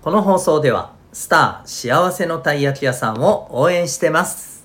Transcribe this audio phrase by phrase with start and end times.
[0.00, 4.57] この放送ではスター幸せのたい焼き屋さんを応援してます。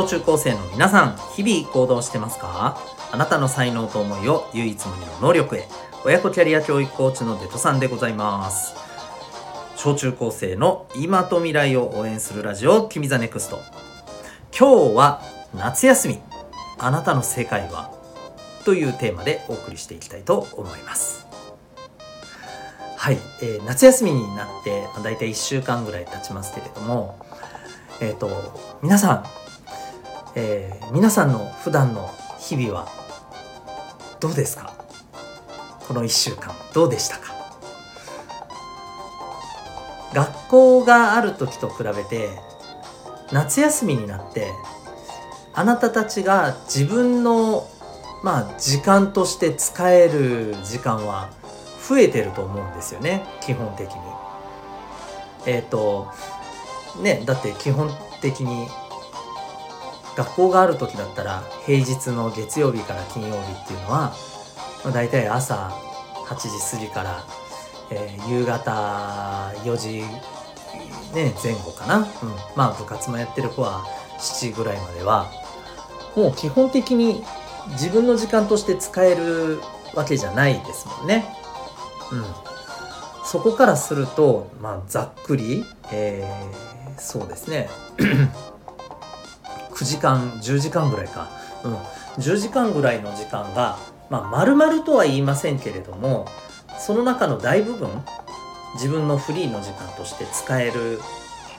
[0.00, 2.78] 小中高生の皆さん日々行動してますか？
[3.12, 5.68] あなたの才能と思いを唯一無二の能力へ。
[6.06, 8.74] 親子キャリア教育コーチのデトさんでございます。
[9.76, 13.58] 小中高生の今と未来を応援するラジオ君 The NEXT。
[14.58, 15.20] 今日は
[15.54, 16.18] 夏休み。
[16.78, 17.92] あなたの世界は？
[18.64, 21.26] というテーマでお送りしていきたいと思います。
[22.96, 27.18] はい、えー、夏休みになってだいたい1週間ぐらい経ちますけれども
[28.00, 28.30] えっ、ー、と
[28.82, 29.24] 皆さん、
[30.34, 32.88] えー、皆さんの普段の日々は
[34.20, 34.74] どうですか？
[35.88, 37.34] この1週間どうでしたか？
[40.14, 42.30] 学校がある時と比べて
[43.32, 44.50] 夏休みになって
[45.54, 47.68] あなたたちが自分の
[48.22, 51.30] まあ時間として使える時間は
[51.88, 53.96] 増えてると思うんですよね基本的に。
[55.46, 56.08] えっ、ー、と
[57.02, 58.68] ねだって基本的に
[60.16, 64.12] 学校がある時だったら平日の月曜日から金曜日っていうのは
[64.84, 65.70] まあ、大体朝
[66.26, 67.24] 8時過ぎから、
[67.90, 70.02] えー、夕方4時、
[71.14, 72.04] ね、前後かな、うん、
[72.56, 73.84] まあ部活もやってる子は
[74.18, 75.30] 7時ぐらいまでは
[76.16, 77.22] もう基本的に
[77.72, 79.60] 自分の時間として使える
[79.94, 81.24] わけじゃないですもんね。
[82.12, 82.24] うん、
[83.24, 87.68] そこからすると、まあ、ざっくり、えー、そうですね。
[89.80, 91.30] 9時間10時間ぐらいか、
[91.64, 91.74] うん、
[92.22, 93.78] 10時間ぐらいの時間が
[94.10, 96.26] まあ、丸々とは言いませんけれども
[96.78, 97.88] その中の大部分
[98.74, 101.00] 自分のフリーの時間として使える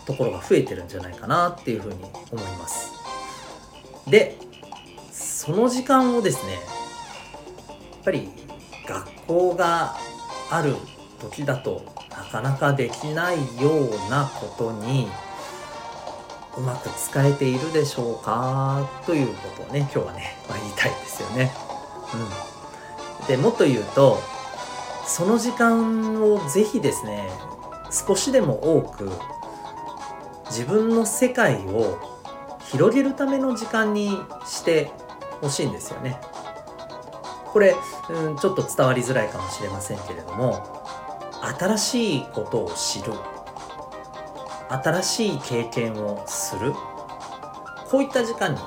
[0.05, 1.95] ところが増えてるんじゃないかなっていうふうに
[2.31, 2.91] 思います。
[4.07, 4.35] で
[5.11, 6.61] その時間をですねやっ
[8.03, 8.29] ぱり
[8.87, 9.95] 学校が
[10.49, 10.75] ある
[11.19, 15.07] 時だとなかなかできないようなことに
[16.57, 18.87] うまく使えているでしょうか？
[19.05, 21.51] ということをね今日はね、まあ、言いたいですよね。
[23.21, 24.19] うん、でもっと言うと
[25.05, 27.29] その時間をぜひですね
[27.89, 29.09] 少しでも多く
[30.47, 31.97] 自分の世界を
[32.65, 34.91] 広げるための時間にして
[35.41, 36.19] ほしいんですよね。
[37.45, 37.75] これ、
[38.09, 40.83] うん、ちょっと伝わりづらいかもしれませんけれども
[41.59, 43.11] 新しいことを知る
[44.71, 46.73] 新しい経験をする。
[47.89, 48.59] こういった時間に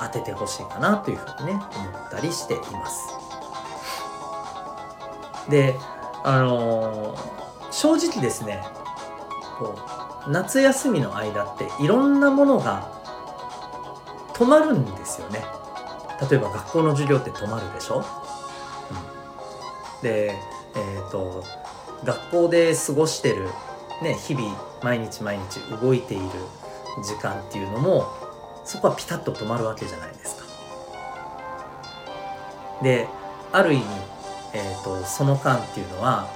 [0.00, 3.16] 当ててほしいかなというふうにね思ったりしています。
[5.48, 5.74] で
[6.22, 8.62] あのー、正直ですね
[9.58, 9.76] こ
[10.26, 12.92] う夏休みの間っていろんなものが
[14.34, 15.44] 止まるんですよね。
[16.30, 18.04] 例えば学校の授業って止まるでしょ、
[20.00, 20.38] うん、で
[20.76, 21.42] えっ、ー、と
[22.04, 23.48] 学校で過ごしてる
[24.02, 26.24] ね日々毎日毎日動いている
[27.04, 28.06] 時間っていうのも
[28.64, 30.44] そこはピタッと止まるわけじゃないですか。
[32.82, 33.08] で
[33.52, 33.84] ある意味、
[34.54, 36.28] えーと、その間っていうのは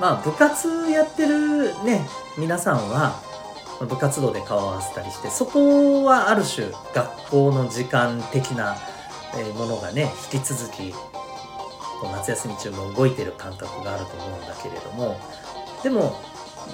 [0.00, 2.06] まあ部活やってるね
[2.38, 3.20] 皆さんは
[3.80, 8.76] 部活動で顔を合わせたりしてそこはある種学校の時間的な
[9.56, 10.94] ものがね引き続き
[12.02, 15.18] 夏休み中も動いてる感覚があると思うんだけれども
[15.82, 16.20] でも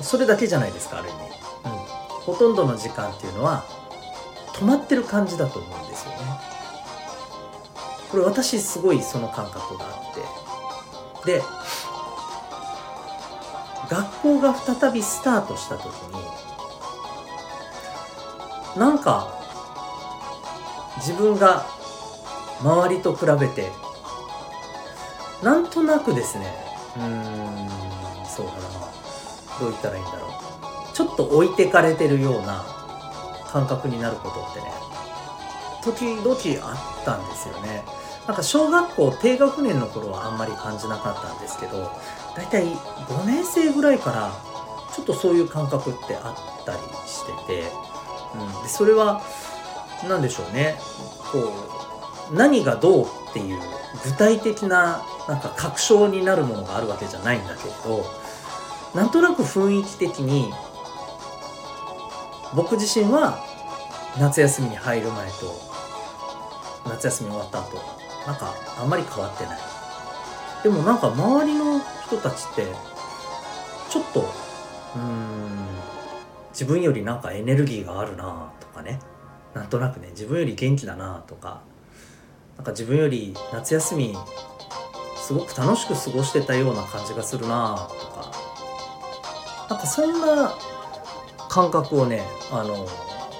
[0.02, 1.18] それだけじゃないですかある意味、
[1.64, 1.70] うん、
[2.24, 3.64] ほとんどの時間っていうのは
[4.54, 6.18] 止まってる感じだと思うんですよね。
[8.10, 11.36] これ私すごいその感覚があって。
[11.38, 11.42] で
[13.88, 16.24] 学校が再びスタートした時に
[18.78, 19.28] なんか
[20.96, 21.66] 自分が
[22.60, 23.70] 周りと比べて
[25.42, 26.54] なんとなくですね。
[26.96, 27.68] うん
[28.26, 28.58] そうだな。
[29.60, 30.94] どう言ったらいいんだろう。
[30.94, 32.64] ちょっと置いてかれてるような
[33.46, 34.72] 感覚になることってね。
[35.82, 37.84] 時々あったんですよね。
[38.26, 41.92] なんか小学校低学年の頃はあんまり感じなかったんですけど
[42.34, 44.32] だいたい5年生ぐらいから
[44.94, 47.70] ちょっとそういう感覚ってあったりしてて、
[48.34, 49.22] うん、でそれは
[50.08, 50.76] 何でしょうね。
[51.30, 51.38] こ
[52.32, 53.60] う何がどうっていう
[54.04, 58.04] 具体的ななんか確証になるものがあるわけじゃないんだけど
[58.94, 60.52] なんとなく雰囲気的に
[62.54, 63.44] 僕自身は
[64.18, 65.34] 夏休みに入る前と
[66.88, 67.76] 夏休み終わった後
[68.26, 69.58] なんかあんまり変わってない。
[70.62, 72.66] でもなんか周りの人たちって
[73.90, 75.66] ちょっとうーん
[76.50, 78.98] 自分よりなんかエネルギーがあるなとかね。
[79.54, 81.60] なんとなくね自分より元気だなとか。
[82.56, 84.16] なんか自分より夏休み
[85.18, 88.15] すごく楽しく過ごしてたような感じがするなとか。
[89.68, 90.54] なんかそんな
[91.48, 92.86] 感覚をねあの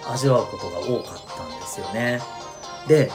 [0.08, 2.20] 味わうことが多かったんですよね。
[2.88, 3.11] で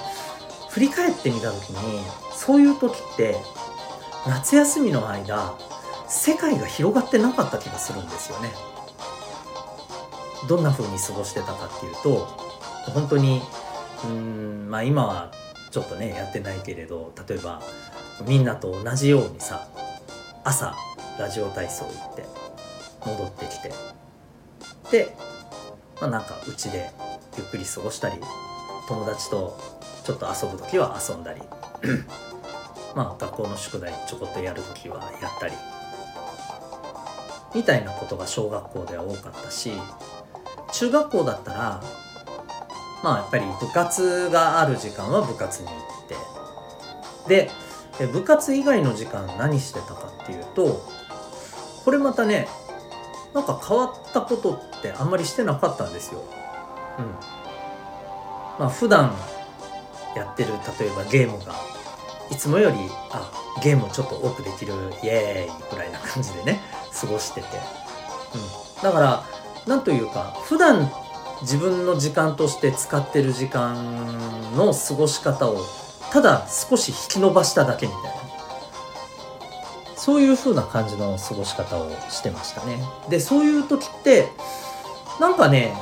[0.70, 2.02] 振り返ってみた時に
[2.34, 3.36] そういう時って
[4.28, 5.58] 夏休みの間
[6.08, 8.52] 世界が広がってなかった気がするんですよね。
[10.48, 12.28] どんな風に過ごしてたかっていうと
[12.94, 13.42] 本当に
[14.06, 15.32] うんまあ今は
[15.70, 17.62] ちょっとねやってないけれど例えば
[18.26, 19.68] みんなと同じようにさ
[20.44, 20.76] 朝
[21.20, 22.26] ラジオ体操行って
[23.06, 23.72] 戻ってきて。
[24.92, 25.16] で、
[26.00, 26.92] まあ、なんかうちで
[27.38, 28.16] ゆっくり過ごしたり
[28.88, 29.58] 友達と
[30.04, 31.42] ちょっと遊ぶ時は遊んだり。
[32.96, 35.54] まあ学校の宿題ちょこっとやる時はやったり。
[37.54, 39.72] みたいなことが小学校では多かったし
[40.72, 41.84] 中学校だったら
[43.04, 45.78] まあやっぱり部活がある時間は部活に行っ
[46.08, 46.16] て。
[47.28, 47.50] で
[48.14, 50.82] 部活以外の時間何してたかっていうと
[51.86, 52.48] これまたね
[53.34, 56.22] なんか変わったことってあんまりしてなかったんですよ。
[57.00, 57.06] うん。
[58.60, 59.16] まあ普段
[60.16, 60.50] やってる
[60.80, 61.54] 例えばゲームが
[62.30, 62.78] いつもより
[63.12, 63.32] あ
[63.64, 64.74] ゲームちょっと多くできる
[65.04, 66.60] イエーイぐらいな感じでね
[67.00, 69.24] 過ごしてて、うん、だから
[69.68, 70.92] なんというか普段
[71.42, 75.66] 自分の時間として使ってる時間の過ごし方を
[76.12, 78.31] ただ少し引き伸ばしただけみたいな
[80.04, 84.28] そういう風な感じの過ごし方をしてましたねでそういう時って
[85.20, 85.76] なんかね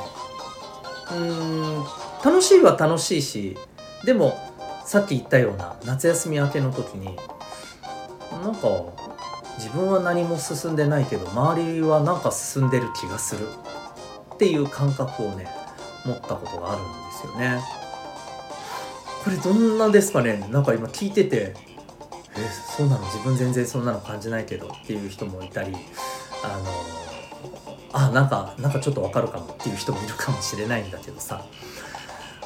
[1.10, 1.84] うーん
[2.22, 3.56] 楽しいは楽しいし
[4.04, 4.38] でも
[4.84, 7.16] さっき言ったような夏休み明けの時に
[8.42, 8.68] なんか
[9.56, 13.48] 自分は何も進んでないけど周りはなんか進んでる気がする
[14.34, 15.48] っていう感覚をね
[16.04, 17.62] 持ったことがあるんですよね。
[19.24, 20.46] これどんなですかね？
[20.50, 21.54] なんか今聞いてて
[22.36, 23.04] えそうなの？
[23.06, 25.74] 自分全然そんなの感じないけどっていう人もいたり
[26.42, 26.64] あの
[27.92, 31.44] あなんかなんかちょっとわかるかもっていう人もいるかもしれないんだけどさ。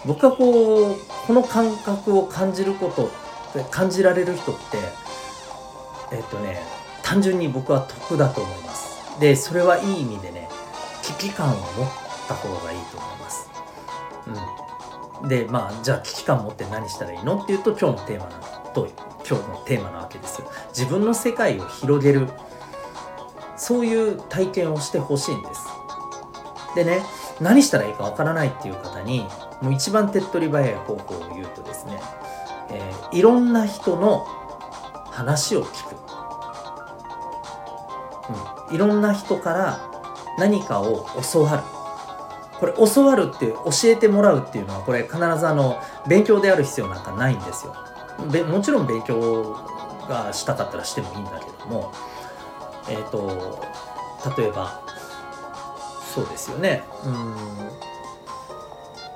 [0.07, 0.97] 僕はこう
[1.27, 3.11] この感覚を感じること
[3.71, 4.61] 感じられる人って
[6.13, 6.61] えっとね
[7.03, 9.19] 単純に僕は得だと思います。
[9.19, 10.47] でそれはいい意味でね
[11.03, 11.67] 危機感を持っ
[12.29, 13.49] た方がいいと思います。
[15.23, 15.29] うん。
[15.29, 17.43] でまあじゃあ危機感持って何したらいいの？
[17.43, 18.37] っていうと今日のテーマな
[18.75, 18.89] と
[19.29, 22.29] 今日のテーマなわけですよ自分の世界を広げる
[23.57, 25.61] そういう体験をしてほしいんです
[26.75, 27.03] でね
[27.41, 29.27] 何したらいいかわからないっていう方に
[29.63, 32.01] もう一番手っ取り早い方法を言うとですね、
[32.71, 34.27] えー、いろんな人の
[35.11, 35.97] 話を聞く、
[38.71, 39.81] うん、いろんな人から
[40.39, 41.63] 何かを教わる
[42.59, 47.75] これ教わるって教えてもらうっていうのはこれ必ずあの勉強である必要なんかないんですよ
[48.19, 49.57] もちろん勉強
[50.09, 51.93] がしたかったらしてもいいんだけども
[52.89, 53.65] えっ、ー、と
[54.37, 54.85] 例えば
[56.15, 56.85] そうですよね。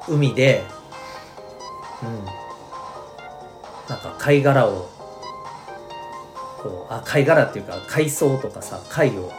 [0.08, 0.14] うん。
[0.16, 0.64] 海で、
[2.02, 2.24] うん、
[3.88, 4.88] なんか貝殻を
[6.60, 9.30] こうあ貝殻っていうか海藻とかさ貝を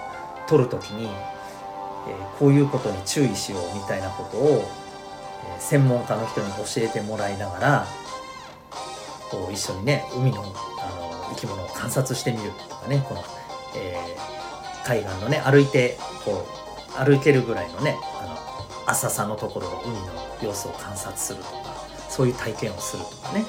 [0.47, 4.63] 取る時に、えー、こういうことに注意しようみたいなことを、
[5.57, 7.87] え、専門家の人に教えてもらいながら
[9.29, 13.23] こう一緒にね海のあの生き物を観察してみるとかねこの、
[13.75, 21.75] えー、海岸のね歩いてこう歩けるぐらいのねあの浅さのところの海の様子を観察するとか
[22.09, 23.45] そういう体験をするとかね、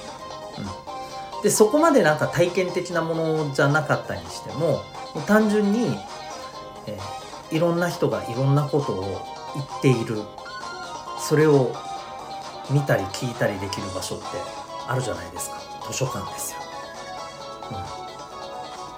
[1.37, 4.84] うん、でそこまでなんか体験的なものじゃなかったにしても
[5.14, 5.96] も単純に、
[6.87, 10.22] えー、いろんな人がいろんなことを言っている
[11.18, 11.75] それを
[12.70, 14.26] 見たり聞いたりできる場所って
[14.87, 15.69] あるじゃないですか。
[15.90, 16.59] 図書館ですよ、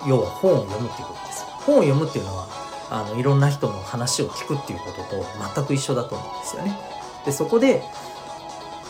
[0.04, 6.78] うん、要は本を読むっていうことです本を読むっていうのはあのいろんな人の話を聞くっていうことと全く一緒だと思うんですよね。
[7.24, 7.82] でそこで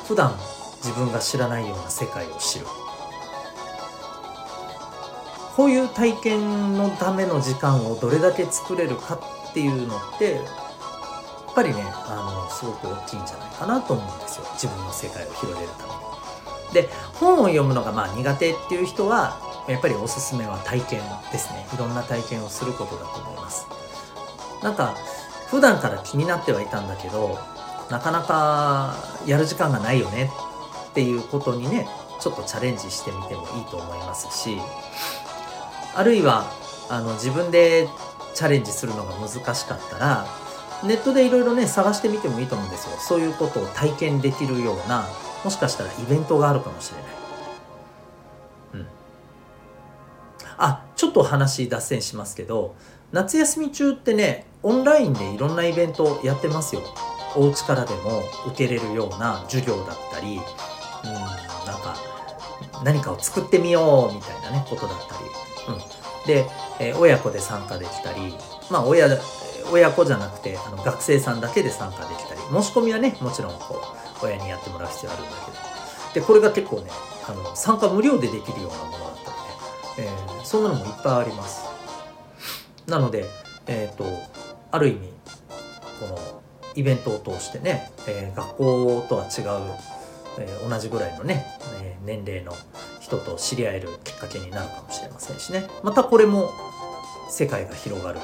[0.09, 0.35] 普段
[0.83, 2.67] 自分が知らないような世界を知る。
[5.55, 9.15] こういう体験のための時間をどれだけ作れるか
[9.51, 10.45] っていうのってやっ
[11.55, 14.47] ぱりねあのすごく大きいんじゃないかなと思うんですよ。
[14.55, 16.12] 自分の世界を広げるために。
[16.73, 19.39] で本を読むのがまあ苦手っていう人は
[19.69, 21.67] やっぱりおすすめは体験ですね。
[21.73, 23.67] いろんな体験をすることだと思います。
[24.63, 24.95] なんか
[25.49, 27.39] 普段から気になってはいたんだけど
[27.91, 28.95] なかなか
[29.27, 30.31] やる時間がないよね
[30.91, 31.87] っていうことにね
[32.21, 34.57] ちょっとチャレンジしてみてもいいと思いますし
[35.95, 36.47] あるいは
[36.89, 37.89] あの自分で
[38.35, 40.27] チャレンジするのが難しかったら
[40.85, 42.97] ネットでいろいろね探してみてもいいと思うんですよ。
[42.99, 45.07] そういうことを体験できるような
[45.45, 47.07] もしかしたらイベントがあるかもしれない。
[48.75, 48.87] うん。
[50.59, 52.75] あちょっと話脱線しますけど
[53.11, 56.83] 夏休み中ってねオンラインでいろんなイベントやってますよ。
[57.35, 60.39] お家からでも受けれるような授業だったり
[61.05, 61.97] うんなんか
[62.85, 66.47] 何かを作ってみようみたいなねことだったり、うん、で、
[66.79, 68.35] えー、親子で参加できたり
[68.71, 69.09] まあ親
[69.71, 73.83] 親子じゃなくてあの学生さんだけで参加できたり申し込みはねもちろんこ
[74.23, 75.73] う親にやってもらう必要あるんだけど。
[76.15, 76.91] でこれが結構ね
[77.27, 81.65] あの参加無料でできるようなものだったりね、えー、そんなのもいっぱいあります。
[82.87, 83.27] なので
[83.67, 84.05] えっ、ー、と
[84.71, 85.13] ある意味
[86.01, 86.43] この
[86.75, 89.75] イベントを通してね、えー、学校とは違う、
[90.39, 91.47] えー、同じぐらいのね、
[91.83, 92.53] えー、年齢の
[93.01, 95.65] 人と知り合えるきっかけになるかもしれませんしね。
[95.83, 96.51] またこれも
[97.29, 98.21] 世界が広がる、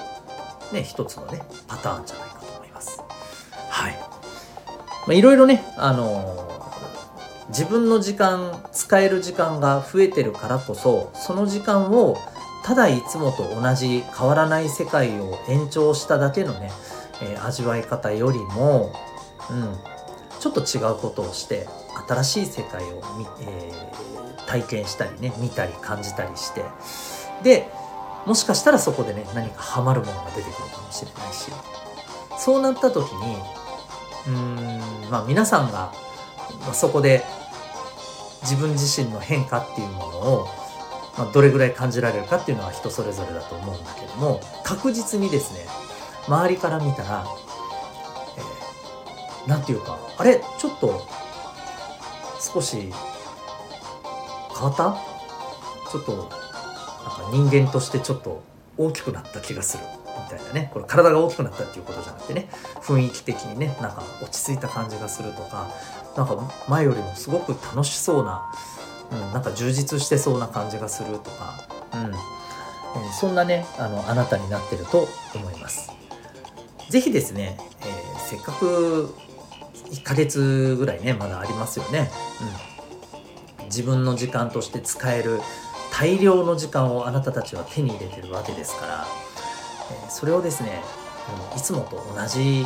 [0.73, 3.01] ね、一つのねパターンじゃないかと思います。
[3.71, 4.09] はい、ま
[5.09, 12.17] あ、いろいろね、あのー、自分の時間使える時間が増えてるからこそその時間を
[12.65, 16.71] ただいつもと同じ変わらない世界を延長しただけのね
[17.23, 18.93] えー、味わい方よりも、
[19.51, 19.77] うん、
[20.41, 21.67] ちょっと違うことをして
[22.09, 26.65] 新しい世界を見、えー、体験したりね見たり感じたりして
[27.43, 27.69] で
[28.27, 31.51] もしかしたらそこでね何かハマるものが出てくるかもしれないし。
[32.41, 33.37] そうなった時に
[34.29, 35.93] うーんまあ皆さんが
[36.73, 37.25] そこで
[38.43, 40.49] 自分自身の変化っていうものを、
[41.19, 45.67] まあ、どれぐらい感じられるかっていうのは人それぞれだと思うんだけども確実にですね
[46.29, 47.27] 周りから見たら、
[48.37, 51.09] えー、ていうかあれちょっと
[52.55, 52.93] 少し
[54.55, 54.97] 変わった？
[55.91, 56.31] ちょっと
[57.05, 58.43] か人間としてちょっと
[58.77, 60.71] 大きくなった気がするみたいなね。
[60.73, 62.49] これ体が大きくなったっていうことじゃなくてね
[62.83, 65.69] 雰囲気的にねなんか落ち着いた感じがするとか
[66.17, 66.37] なんか
[66.69, 68.53] 前よりもすごく楽しそうな、
[69.13, 71.55] うん、なんか充実してそうな感じがするとか、
[71.95, 72.15] うん。
[72.97, 75.91] えー、そんなねあのあなたになってると思います。
[76.89, 79.15] ぜひですね、えー、せっかく
[79.91, 82.11] 1ヶ月ぐらいねまだありますよね、
[83.61, 85.41] うん、自分の時間として使える
[85.99, 89.07] 大量の時間をあなたたちは手に入れてるわけですから、
[89.91, 90.81] え、それをですね、
[91.57, 92.65] いつもと同じ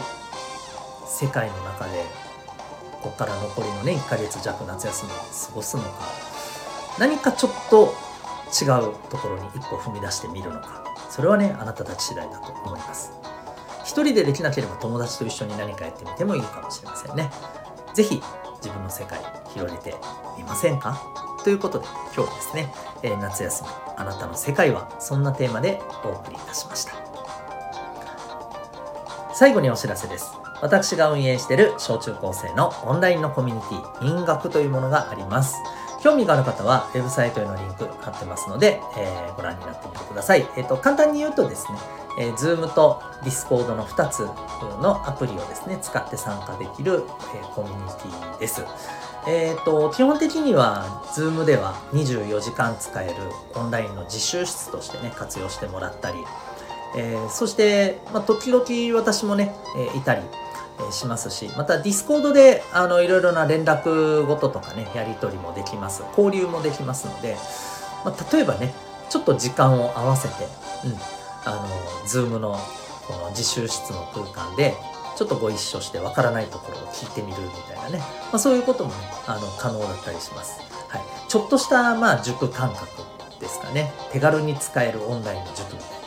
[1.07, 2.05] 世界の中で
[3.01, 5.23] ここから残りのね1ヶ月弱夏休みを過
[5.55, 5.89] ごすのか
[6.99, 7.95] 何かちょっと
[8.53, 13.13] 違うところに一歩踏み出してみるのかそれはねあなたたち次第だと思います。
[13.85, 17.31] 一人でできなければ友達と一緒に何かやってみてもいいかもしれませんね。
[17.95, 18.23] 是非
[18.63, 19.19] 自分の世界
[19.55, 19.95] 広げて
[20.39, 21.32] みませんか？
[21.43, 22.73] ということで今日ですね、
[23.03, 26.95] えー、夏休みあなたの世界はそんなテーマでお送りいたしました
[29.35, 35.57] 最後にお知らせです私が運営している小中高生のオンラインのコミュニティ民学というものがあります
[36.03, 40.49] 興味がある方はウェブサイトへのリンク貼ってますので、えー、ご覧になってみてください。
[40.57, 41.79] えっ、ー、と、簡単に言うとですね、
[42.19, 44.25] えー、Zoom と Discord の2つ
[44.83, 47.05] のアプリをですね、使って参加できる、
[47.37, 48.65] えー、コミュニティです。
[49.27, 53.15] えっ、ー、と、基本的には Zoom では24時間使える
[53.55, 56.19] オンラインの自習室としてね、活用してもらったり、
[56.97, 60.23] えー、そして、まあ、時々私もね、えー、いたり、
[60.91, 66.03] しますしまたディスコードであのいろいろな連絡事とかねやり取りもできます。
[66.17, 67.37] 交流もできますので、
[68.05, 68.75] まあ、例えばね
[69.09, 70.35] ちょっと時間を合わせて、
[70.85, 70.95] うん、
[71.45, 71.69] あの
[72.07, 72.59] Zoom の
[73.07, 74.75] この自習室の空間で
[75.17, 82.87] ちょっとご一緒してわからないところを聞いてみるみたいなね、まあ、そういうこともねあの可能だったりします、はい、ちょっとしたまあ塾感覚
[83.41, 83.93] ですかね。
[84.13, 85.97] 手軽に使えるオンラインの塾みたいな。
[85.97, 86.03] うん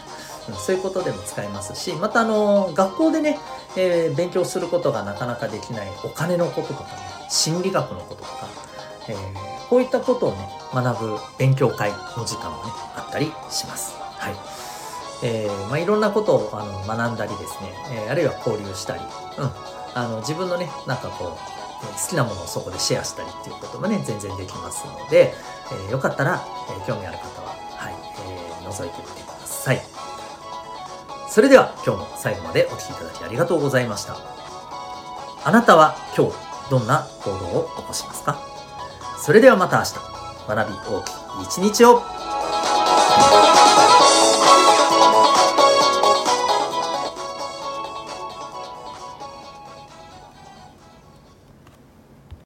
[0.54, 3.40] そういうことでも使えますしまたあの学校でね、
[3.76, 6.88] えー、勉強することがなかなかできないお金のこととかね
[7.32, 8.48] 心理学のこととか、
[9.10, 13.96] えー、こういったことをね学ぶ勉強会の時間もねあったりします。
[13.98, 14.55] はい。
[15.24, 19.50] えーまあ、いろんなことをあの学んだりですね、えー、あるいは交流したり、うん、
[19.94, 21.38] あの自分のねなんかこう
[21.86, 25.34] 好きなものをそこでシェアしたりっていうこともね全然できますので、
[25.72, 27.94] えー、よかったら、えー、興味ある方は、はい
[28.28, 29.82] えー、覗いてみてください。
[31.30, 34.18] それでは今日も最後までお聴きいただきありがとうございました。
[35.44, 36.34] あなたは今日
[36.70, 38.40] どんな行動を起こしますか？
[39.20, 39.94] それではまた明日、
[40.48, 42.02] 学び大きい一日を